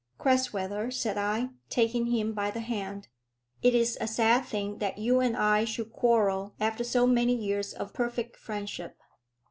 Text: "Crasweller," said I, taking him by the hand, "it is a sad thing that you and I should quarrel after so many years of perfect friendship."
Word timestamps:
"Crasweller," 0.19 0.89
said 0.91 1.15
I, 1.15 1.49
taking 1.69 2.07
him 2.07 2.33
by 2.33 2.49
the 2.49 2.61
hand, 2.61 3.07
"it 3.61 3.75
is 3.75 3.99
a 4.01 4.07
sad 4.07 4.45
thing 4.45 4.79
that 4.79 4.97
you 4.97 5.19
and 5.19 5.37
I 5.37 5.63
should 5.63 5.93
quarrel 5.93 6.55
after 6.59 6.83
so 6.83 7.05
many 7.05 7.35
years 7.35 7.71
of 7.71 7.93
perfect 7.93 8.35
friendship." 8.35 8.97